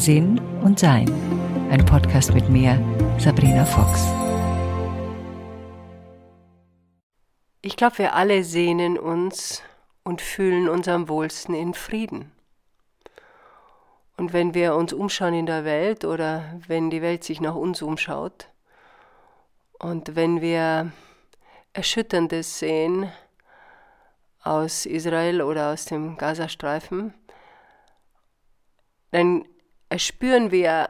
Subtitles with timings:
[0.00, 1.10] Sinn und Sein.
[1.70, 2.82] Ein Podcast mit mir,
[3.18, 4.06] Sabrina Fox.
[7.60, 9.62] Ich glaube, wir alle sehnen uns
[10.02, 12.32] und fühlen uns am wohlsten in Frieden.
[14.16, 17.82] Und wenn wir uns umschauen in der Welt oder wenn die Welt sich nach uns
[17.82, 18.48] umschaut
[19.78, 20.92] und wenn wir
[21.74, 23.12] Erschütterndes sehen
[24.42, 27.12] aus Israel oder aus dem Gazastreifen,
[29.10, 29.44] dann
[29.90, 30.88] erspüren wir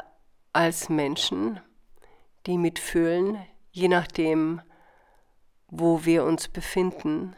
[0.53, 1.61] als Menschen,
[2.47, 3.39] die mitfühlen,
[3.73, 4.63] je nachdem,
[5.69, 7.35] wo wir uns befinden,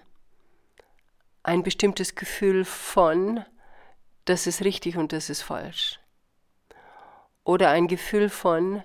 [1.42, 3.44] ein bestimmtes Gefühl von,
[4.24, 6.00] das ist richtig und das ist falsch.
[7.44, 8.82] Oder ein Gefühl von,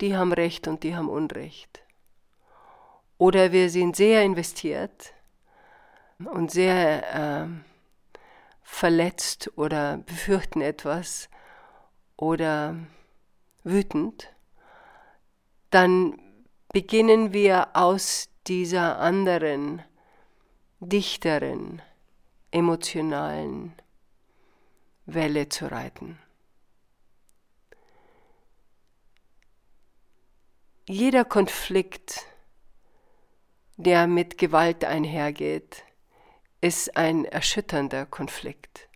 [0.00, 1.82] die haben Recht und die haben Unrecht.
[3.18, 5.14] Oder wir sind sehr investiert
[6.18, 7.48] und sehr äh,
[8.62, 11.28] verletzt oder befürchten etwas
[12.16, 12.76] oder
[13.62, 14.28] wütend,
[15.70, 16.18] dann
[16.72, 19.82] beginnen wir aus dieser anderen,
[20.80, 21.82] dichteren,
[22.50, 23.74] emotionalen
[25.06, 26.18] Welle zu reiten.
[30.86, 32.26] Jeder Konflikt,
[33.76, 35.82] der mit Gewalt einhergeht,
[36.60, 38.88] ist ein erschütternder Konflikt.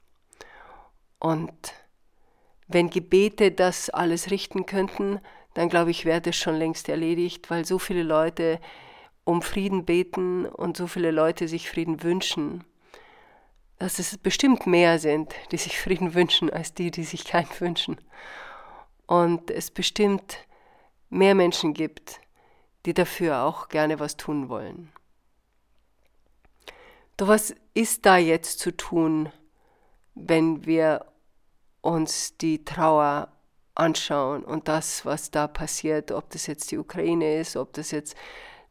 [1.19, 1.73] Und
[2.69, 5.21] wenn Gebete das alles richten könnten,
[5.55, 8.61] dann glaube ich, wäre das schon längst erledigt, weil so viele Leute
[9.25, 12.65] um Frieden beten und so viele Leute sich Frieden wünschen,
[13.79, 17.97] dass es bestimmt mehr sind, die sich Frieden wünschen, als die, die sich keinen wünschen.
[19.07, 20.39] Und es bestimmt
[21.09, 22.21] mehr Menschen gibt,
[22.85, 24.93] die dafür auch gerne was tun wollen.
[27.17, 29.31] Doch was ist da jetzt zu tun,
[30.15, 31.05] wenn wir
[31.89, 33.29] uns die Trauer
[33.75, 38.17] anschauen und das, was da passiert, ob das jetzt die Ukraine ist, ob das jetzt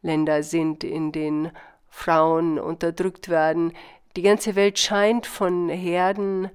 [0.02, 1.50] Länder sind, in denen
[1.88, 3.72] Frauen unterdrückt werden.
[4.16, 6.50] Die ganze Welt scheint von Herden,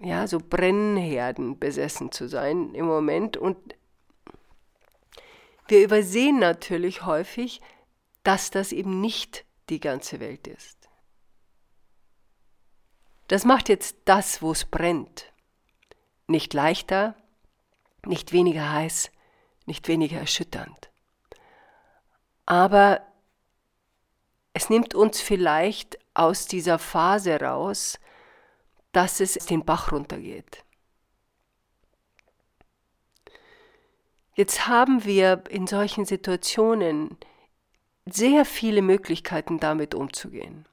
[0.00, 3.36] ja, so Brennherden besessen zu sein im Moment.
[3.36, 3.56] Und
[5.68, 7.60] wir übersehen natürlich häufig,
[8.22, 10.88] dass das eben nicht die ganze Welt ist.
[13.28, 15.32] Das macht jetzt das, wo es brennt,
[16.28, 17.14] nicht leichter,
[18.06, 19.10] nicht weniger heiß,
[19.66, 20.90] nicht weniger erschütternd.
[22.46, 23.02] Aber
[24.52, 27.98] es nimmt uns vielleicht aus dieser Phase raus,
[28.92, 30.64] dass es den Bach runtergeht.
[34.34, 37.16] Jetzt haben wir in solchen Situationen
[38.06, 40.66] sehr viele Möglichkeiten damit umzugehen.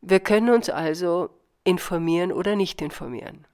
[0.00, 1.30] Wir können uns also
[1.64, 3.46] informieren oder nicht informieren.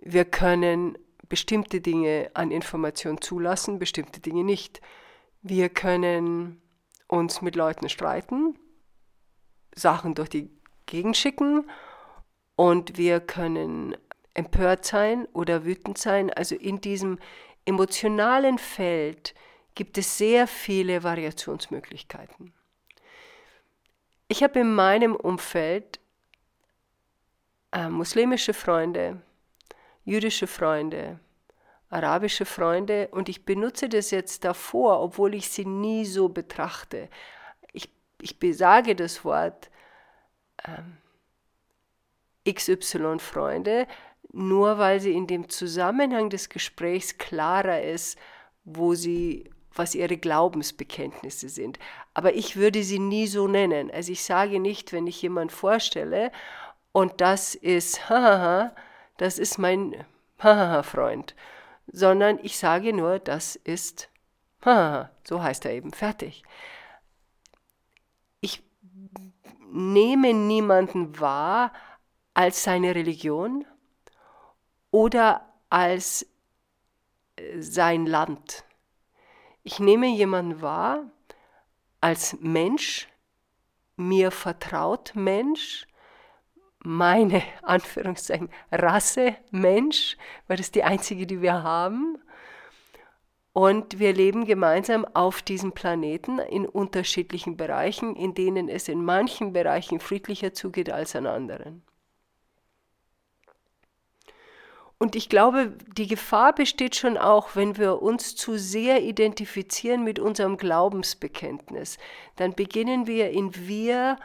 [0.00, 0.96] Wir können
[1.28, 4.80] bestimmte Dinge an Information zulassen, bestimmte Dinge nicht.
[5.42, 6.62] Wir können
[7.06, 8.58] uns mit Leuten streiten,
[9.74, 10.50] Sachen durch die
[10.86, 11.70] Gegend schicken
[12.56, 13.96] und wir können
[14.34, 16.30] empört sein oder wütend sein.
[16.32, 17.18] Also in diesem
[17.64, 19.34] emotionalen Feld
[19.74, 22.52] gibt es sehr viele Variationsmöglichkeiten.
[24.28, 26.00] Ich habe in meinem Umfeld
[27.72, 29.22] äh, muslimische Freunde,
[30.08, 31.20] jüdische Freunde,
[31.90, 37.08] arabische Freunde und ich benutze das jetzt davor, obwohl ich sie nie so betrachte.
[37.72, 37.90] Ich,
[38.22, 39.70] ich besage das Wort
[40.66, 40.96] ähm,
[42.50, 43.86] XY-Freunde,
[44.32, 48.18] nur weil sie in dem Zusammenhang des Gesprächs klarer ist,
[48.64, 51.78] wo sie was ihre Glaubensbekenntnisse sind.
[52.14, 53.90] Aber ich würde sie nie so nennen.
[53.90, 56.32] Also ich sage nicht, wenn ich jemand vorstelle
[56.92, 58.74] und das ist, hahaha,
[59.18, 60.04] das ist mein
[60.82, 61.34] Freund,
[61.86, 64.08] sondern ich sage nur, das ist,
[64.64, 66.42] so heißt er eben, fertig.
[68.40, 68.62] Ich
[69.70, 71.72] nehme niemanden wahr
[72.34, 73.66] als seine Religion
[74.90, 76.26] oder als
[77.36, 78.64] äh, sein Land.
[79.64, 81.10] Ich nehme jemanden wahr
[82.00, 83.08] als Mensch,
[83.96, 85.87] mir vertraut Mensch,
[86.80, 90.16] meine Anführungszeichen Rasse Mensch,
[90.46, 92.18] weil das ist die einzige, die wir haben.
[93.52, 99.52] Und wir leben gemeinsam auf diesem Planeten in unterschiedlichen Bereichen, in denen es in manchen
[99.52, 101.82] Bereichen friedlicher zugeht als an anderen.
[104.98, 110.18] Und ich glaube, die Gefahr besteht schon auch, wenn wir uns zu sehr identifizieren mit
[110.18, 111.98] unserem Glaubensbekenntnis.
[112.34, 114.18] Dann beginnen wir in wir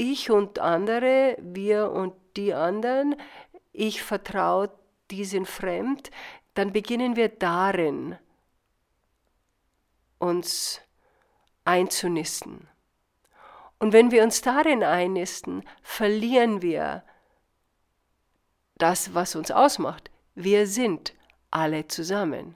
[0.00, 3.16] ich und andere, wir und die anderen.
[3.72, 4.70] Ich vertraue
[5.10, 6.10] die sind fremd,
[6.54, 8.16] dann beginnen wir darin
[10.18, 10.80] uns
[11.64, 12.66] einzunisten.
[13.78, 17.04] Und wenn wir uns darin einnisten, verlieren wir
[18.76, 20.10] das, was uns ausmacht.
[20.34, 21.14] Wir sind
[21.50, 22.54] alle zusammen.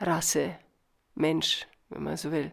[0.00, 0.58] Rasse,
[1.14, 2.52] Mensch, wenn man so will.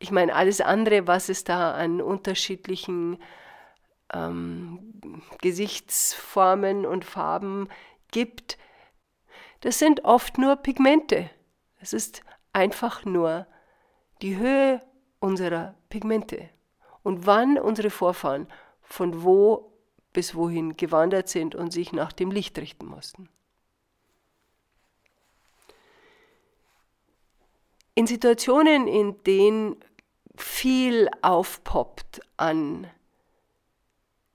[0.00, 3.18] Ich meine, alles andere, was es da an unterschiedlichen
[4.12, 7.68] ähm, Gesichtsformen und Farben
[8.10, 8.58] gibt,
[9.60, 11.30] das sind oft nur Pigmente.
[11.80, 13.46] Es ist einfach nur
[14.22, 14.82] die Höhe
[15.18, 16.48] unserer Pigmente
[17.02, 18.48] und wann unsere Vorfahren
[18.80, 19.70] von wo
[20.14, 23.28] bis wohin gewandert sind und sich nach dem Licht richten mussten.
[27.94, 29.76] In Situationen, in denen
[30.42, 32.86] viel aufpoppt an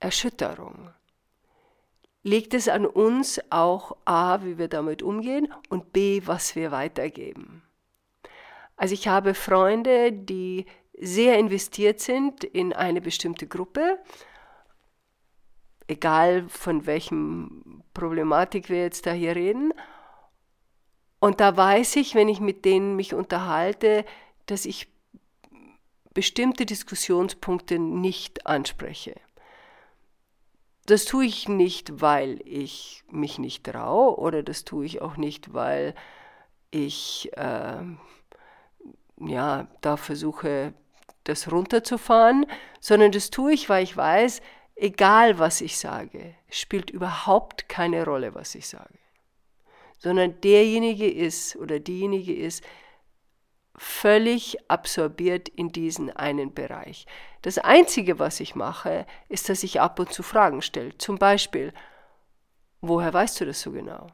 [0.00, 0.90] Erschütterung,
[2.22, 7.62] liegt es an uns auch A, wie wir damit umgehen und B, was wir weitergeben.
[8.76, 10.66] Also ich habe Freunde, die
[10.98, 13.98] sehr investiert sind in eine bestimmte Gruppe,
[15.88, 19.72] egal von welchem Problematik wir jetzt da hier reden.
[21.20, 24.04] Und da weiß ich, wenn ich mit denen mich unterhalte,
[24.46, 24.88] dass ich
[26.16, 29.20] bestimmte Diskussionspunkte nicht anspreche.
[30.86, 35.52] Das tue ich nicht, weil ich mich nicht traue oder das tue ich auch nicht,
[35.52, 35.94] weil
[36.70, 37.82] ich äh,
[39.18, 40.72] ja, da versuche,
[41.24, 42.46] das runterzufahren,
[42.80, 44.40] sondern das tue ich, weil ich weiß,
[44.74, 48.98] egal was ich sage, spielt überhaupt keine Rolle, was ich sage,
[49.98, 52.64] sondern derjenige ist oder diejenige ist
[53.76, 57.06] völlig absorbiert in diesen einen Bereich.
[57.42, 60.96] Das Einzige, was ich mache, ist, dass ich ab und zu Fragen stelle.
[60.98, 61.72] Zum Beispiel,
[62.80, 64.08] woher weißt du das so genau?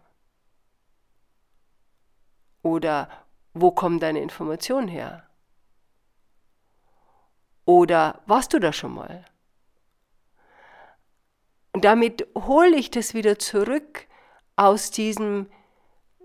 [2.63, 3.09] Oder
[3.55, 5.29] wo kommen deine Informationen her?
[7.65, 9.25] Oder warst du da schon mal?
[11.73, 14.07] Und damit hole ich das wieder zurück
[14.57, 15.49] aus diesem,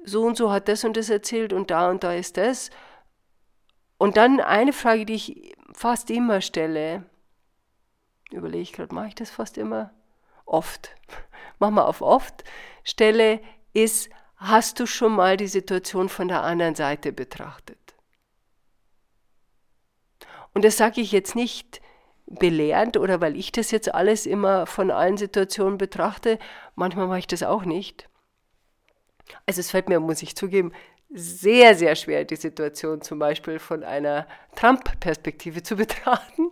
[0.03, 2.69] so und so hat das und das erzählt und da und da ist das.
[3.97, 7.03] Und dann eine Frage, die ich fast immer stelle,
[8.31, 9.93] überlege ich gerade, mache ich das fast immer?
[10.45, 10.95] Oft,
[11.59, 12.43] mach mal auf oft,
[12.83, 13.41] stelle,
[13.73, 17.95] ist, Hast du schon mal die Situation von der anderen Seite betrachtet?
[20.53, 21.81] Und das sage ich jetzt nicht
[22.27, 26.37] belehrend oder weil ich das jetzt alles immer von allen Situationen betrachte.
[26.75, 28.09] Manchmal mache ich das auch nicht.
[29.47, 30.71] Also es fällt mir, muss ich zugeben,
[31.09, 36.51] sehr, sehr schwer, die Situation zum Beispiel von einer Trump-Perspektive zu betrachten.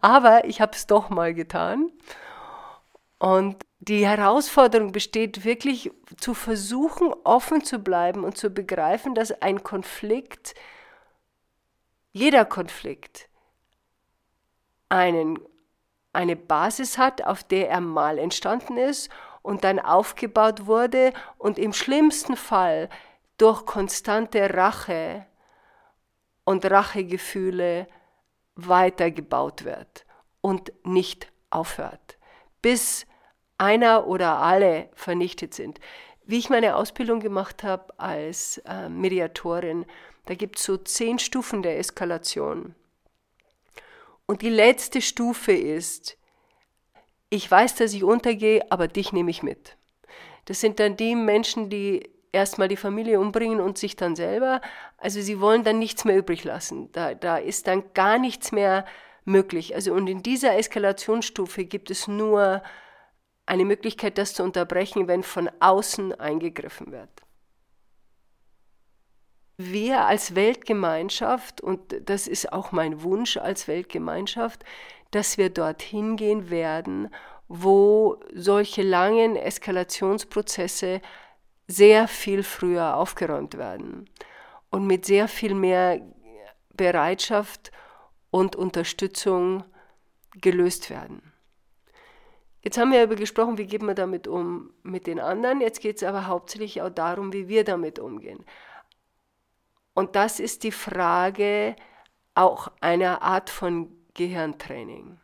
[0.00, 1.90] Aber ich habe es doch mal getan.
[3.18, 9.62] Und die Herausforderung besteht wirklich zu versuchen, offen zu bleiben und zu begreifen, dass ein
[9.62, 10.54] Konflikt,
[12.12, 13.28] jeder Konflikt,
[14.88, 15.38] einen,
[16.12, 19.10] eine Basis hat, auf der er mal entstanden ist
[19.42, 22.88] und dann aufgebaut wurde und im schlimmsten Fall
[23.38, 25.26] durch konstante Rache
[26.44, 27.86] und Rachegefühle
[28.54, 30.06] weitergebaut wird
[30.40, 32.16] und nicht aufhört
[32.66, 33.06] bis
[33.58, 35.78] einer oder alle vernichtet sind.
[36.24, 39.86] Wie ich meine Ausbildung gemacht habe als äh, Mediatorin,
[40.24, 42.74] da gibt es so zehn Stufen der Eskalation.
[44.26, 46.18] Und die letzte Stufe ist,
[47.30, 49.76] ich weiß, dass ich untergehe, aber dich nehme ich mit.
[50.46, 54.60] Das sind dann die Menschen, die erstmal die Familie umbringen und sich dann selber.
[54.98, 56.92] Also sie wollen dann nichts mehr übrig lassen.
[56.92, 58.84] Da, da ist dann gar nichts mehr
[59.24, 59.74] möglich.
[59.74, 62.62] Also und in dieser Eskalationsstufe gibt es nur
[63.46, 67.10] eine Möglichkeit, das zu unterbrechen, wenn von außen eingegriffen wird.
[69.56, 74.64] Wir als Weltgemeinschaft, und das ist auch mein Wunsch als Weltgemeinschaft,
[75.12, 77.08] dass wir dorthin gehen werden,
[77.48, 81.00] wo solche langen Eskalationsprozesse
[81.66, 84.08] sehr viel früher aufgeräumt werden
[84.70, 86.00] und mit sehr viel mehr
[86.74, 87.72] Bereitschaft
[88.30, 89.64] und Unterstützung
[90.32, 91.32] gelöst werden.
[92.62, 95.60] Jetzt haben wir über gesprochen, wie geht man damit um mit den anderen.
[95.60, 98.44] Jetzt geht es aber hauptsächlich auch darum, wie wir damit umgehen.
[99.94, 101.76] Und das ist die Frage
[102.34, 105.18] auch einer Art von Gehirntraining.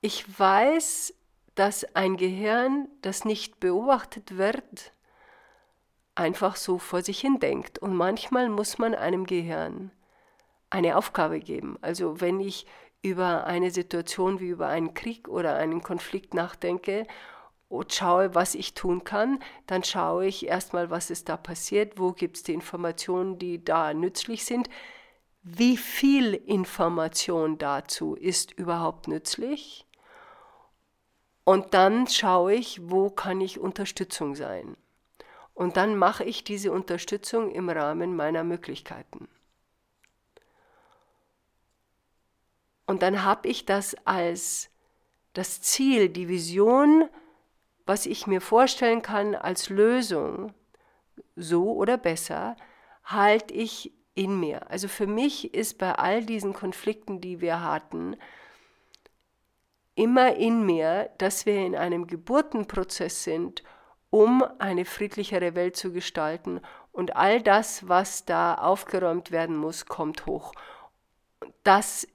[0.00, 1.14] Ich weiß,
[1.54, 4.92] dass ein Gehirn, das nicht beobachtet wird,
[6.14, 7.78] einfach so vor sich hin denkt.
[7.78, 9.90] Und manchmal muss man einem Gehirn
[10.70, 11.78] eine Aufgabe geben.
[11.80, 12.66] Also wenn ich
[13.02, 17.06] über eine Situation wie über einen Krieg oder einen Konflikt nachdenke
[17.68, 22.12] und schaue, was ich tun kann, dann schaue ich erstmal, was ist da passiert, wo
[22.12, 24.68] gibt es die Informationen, die da nützlich sind,
[25.42, 29.86] wie viel Information dazu ist überhaupt nützlich
[31.50, 34.76] und dann schaue ich, wo kann ich Unterstützung sein.
[35.52, 39.26] Und dann mache ich diese Unterstützung im Rahmen meiner Möglichkeiten.
[42.86, 44.70] Und dann habe ich das als
[45.32, 47.08] das Ziel, die Vision,
[47.84, 50.54] was ich mir vorstellen kann als Lösung,
[51.34, 52.54] so oder besser,
[53.02, 54.70] halte ich in mir.
[54.70, 58.16] Also für mich ist bei all diesen Konflikten, die wir hatten,
[59.94, 63.62] immer in mir, dass wir in einem Geburtenprozess sind,
[64.10, 66.60] um eine friedlichere Welt zu gestalten.
[66.92, 70.52] Und all das, was da aufgeräumt werden muss, kommt hoch.
[71.62, 72.06] Das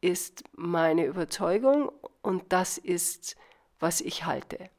[0.00, 1.90] ist meine Überzeugung
[2.22, 3.36] und das ist,
[3.78, 4.70] was ich halte.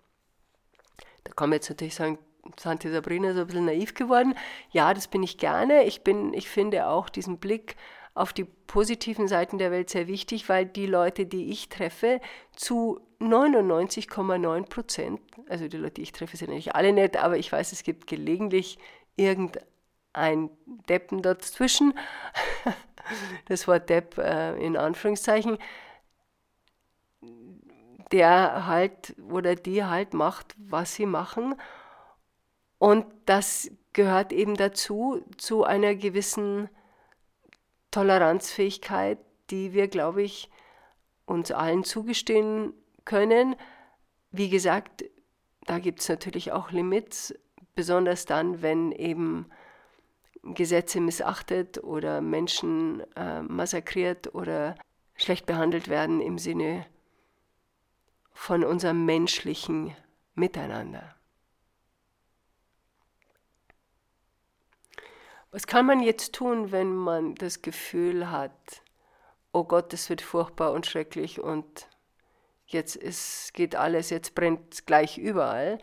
[1.24, 2.18] Da kann man jetzt natürlich sagen,
[2.58, 4.36] Santi Sabrina ist ein bisschen naiv geworden.
[4.72, 5.84] Ja, das bin ich gerne.
[5.84, 7.76] Ich, bin, ich finde auch diesen Blick
[8.14, 12.20] auf die positiven Seiten der Welt sehr wichtig, weil die Leute, die ich treffe,
[12.56, 17.52] zu 99,9 Prozent, also die Leute, die ich treffe, sind nicht alle nett, aber ich
[17.52, 18.78] weiß, es gibt gelegentlich
[19.16, 20.50] irgendein
[20.88, 21.94] Deppen dazwischen.
[23.46, 25.58] das Wort Depp äh, in Anführungszeichen,
[28.12, 31.56] der halt oder die halt macht, was sie machen.
[32.78, 36.70] Und das gehört eben dazu, zu einer gewissen
[37.92, 39.20] Toleranzfähigkeit,
[39.50, 40.50] die wir, glaube ich,
[41.26, 42.74] uns allen zugestehen
[43.06, 43.56] können.
[44.32, 45.06] Wie gesagt,
[45.66, 47.34] da gibt es natürlich auch Limits,
[47.76, 49.50] besonders dann, wenn eben
[50.44, 54.76] Gesetze missachtet oder Menschen äh, massakriert oder
[55.16, 56.86] schlecht behandelt werden im Sinne
[58.32, 59.96] von unserem menschlichen
[60.34, 61.19] Miteinander.
[65.52, 68.84] Was kann man jetzt tun, wenn man das Gefühl hat,
[69.52, 71.88] oh Gott, es wird furchtbar und schrecklich und
[72.68, 75.80] jetzt ist, geht alles, jetzt brennt es gleich überall.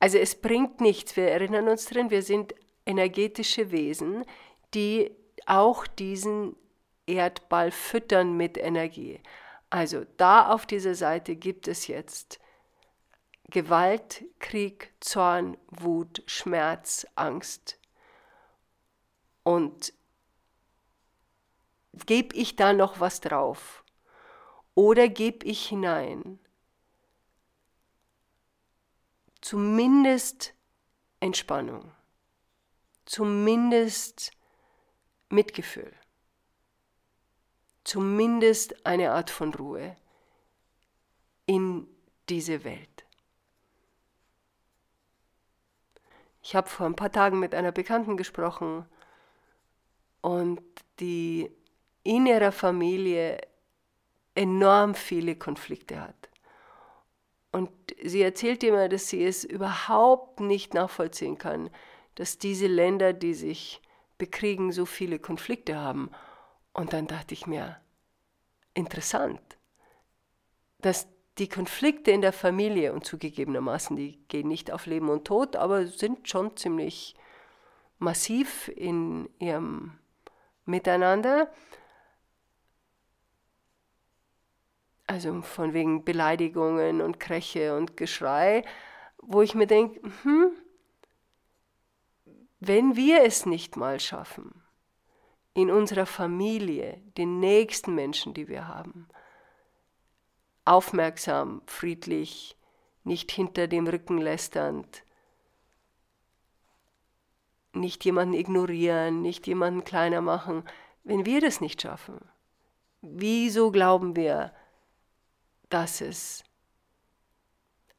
[0.00, 2.54] Also es bringt nichts, wir erinnern uns drin, wir sind
[2.86, 4.24] energetische Wesen,
[4.72, 5.10] die
[5.44, 6.56] auch diesen
[7.06, 9.20] Erdball füttern mit Energie.
[9.70, 12.38] Also da auf dieser Seite gibt es jetzt
[13.50, 17.77] Gewalt, Krieg, Zorn, Wut, Schmerz, Angst,
[19.48, 19.94] und
[22.04, 23.82] gebe ich da noch was drauf?
[24.74, 26.38] Oder gebe ich hinein?
[29.40, 30.52] Zumindest
[31.20, 31.90] Entspannung,
[33.06, 34.32] zumindest
[35.30, 35.94] Mitgefühl,
[37.84, 39.96] zumindest eine Art von Ruhe
[41.46, 41.88] in
[42.28, 43.06] diese Welt.
[46.42, 48.86] Ich habe vor ein paar Tagen mit einer Bekannten gesprochen,
[50.20, 50.60] und
[51.00, 51.50] die
[52.02, 53.40] in ihrer Familie
[54.34, 56.28] enorm viele Konflikte hat.
[57.50, 57.70] Und
[58.02, 61.70] sie erzählt immer, dass sie es überhaupt nicht nachvollziehen kann,
[62.14, 63.80] dass diese Länder, die sich
[64.16, 66.10] bekriegen, so viele Konflikte haben.
[66.72, 67.80] Und dann dachte ich mir,
[68.74, 69.40] interessant,
[70.80, 71.08] dass
[71.38, 75.86] die Konflikte in der Familie und zugegebenermaßen, die gehen nicht auf Leben und Tod, aber
[75.86, 77.14] sind schon ziemlich
[77.98, 79.98] massiv in ihrem
[80.68, 81.50] miteinander.
[85.06, 88.62] Also von wegen Beleidigungen und Kräche und Geschrei,
[89.16, 90.50] wo ich mir denke, hm,
[92.60, 94.62] wenn wir es nicht mal schaffen,
[95.54, 99.08] in unserer Familie, den nächsten Menschen, die wir haben,
[100.64, 102.56] aufmerksam, friedlich,
[103.02, 105.02] nicht hinter dem Rücken lästernd,
[107.80, 110.64] nicht jemanden ignorieren, nicht jemanden kleiner machen,
[111.04, 112.20] wenn wir das nicht schaffen?
[113.00, 114.52] Wieso glauben wir,
[115.68, 116.44] dass es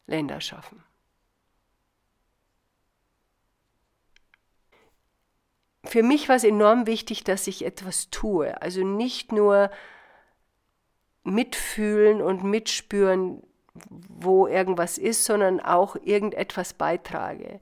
[0.07, 0.83] Länder schaffen?
[5.85, 8.61] Für mich war es enorm wichtig, dass ich etwas tue.
[8.61, 9.71] Also nicht nur
[11.23, 13.41] mitfühlen und mitspüren,
[13.89, 17.59] wo irgendwas ist, sondern auch irgendetwas beitrage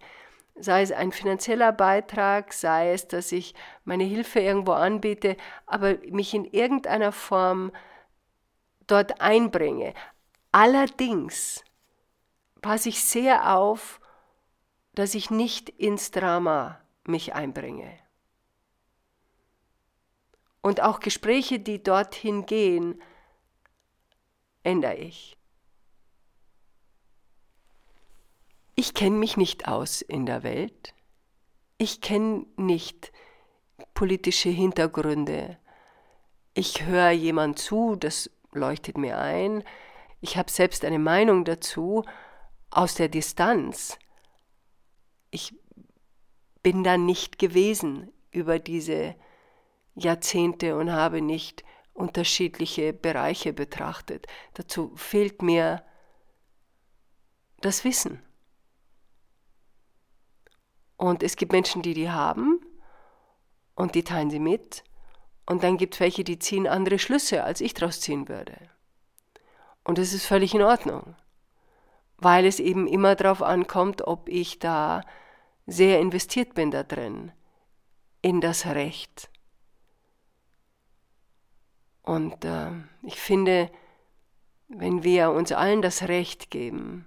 [0.59, 3.53] sei es ein finanzieller Beitrag, sei es, dass ich
[3.85, 7.71] meine Hilfe irgendwo anbiete, aber mich in irgendeiner Form
[8.87, 9.93] dort einbringe.
[10.51, 11.63] Allerdings
[12.61, 13.99] passe ich sehr auf,
[14.93, 17.97] dass ich nicht ins Drama mich einbringe.
[20.61, 23.01] Und auch Gespräche, die dorthin gehen,
[24.63, 25.36] ändere ich.
[28.79, 30.93] Ich kenne mich nicht aus in der Welt.
[31.79, 33.11] Ich kenne nicht
[33.95, 35.57] politische Hintergründe.
[36.53, 39.63] Ich höre jemand zu, das leuchtet mir ein.
[40.21, 42.03] Ich habe selbst eine Meinung dazu
[42.69, 43.97] aus der Distanz.
[45.31, 45.55] Ich
[46.61, 49.15] bin da nicht gewesen über diese
[49.95, 51.63] Jahrzehnte und habe nicht
[51.95, 54.27] unterschiedliche Bereiche betrachtet.
[54.53, 55.83] Dazu fehlt mir
[57.61, 58.21] das Wissen.
[60.97, 62.59] Und es gibt Menschen, die die haben
[63.75, 64.83] und die teilen sie mit.
[65.45, 68.57] Und dann gibt es welche, die ziehen andere Schlüsse, als ich daraus ziehen würde.
[69.83, 71.15] Und das ist völlig in Ordnung,
[72.17, 75.01] weil es eben immer darauf ankommt, ob ich da
[75.65, 77.31] sehr investiert bin da drin,
[78.21, 79.29] in das Recht.
[82.01, 82.71] Und äh,
[83.03, 83.69] ich finde,
[84.67, 87.05] wenn wir uns allen das Recht geben,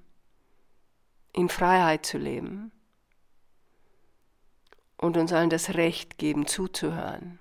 [1.32, 2.72] in Freiheit zu leben,
[5.00, 7.38] und uns allen das Recht geben, zuzuhören.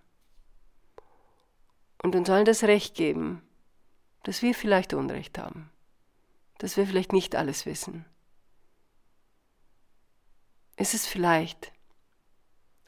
[2.02, 3.42] Und uns allen das Recht geben,
[4.24, 5.70] dass wir vielleicht Unrecht haben,
[6.58, 8.06] dass wir vielleicht nicht alles wissen.
[10.78, 11.74] Es ist vielleicht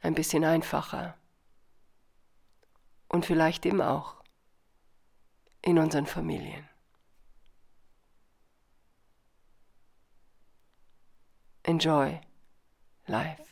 [0.02, 1.18] ein bisschen einfacher
[3.10, 4.24] und vielleicht eben auch
[5.62, 6.66] in unseren Familien.
[11.64, 12.22] Enjoy
[13.08, 13.51] life.